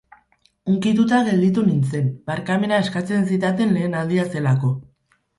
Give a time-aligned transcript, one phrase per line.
[0.71, 4.73] Hunkituta gelditu nintzen, barkamena eskatzen zidaten lehen aldia zelako.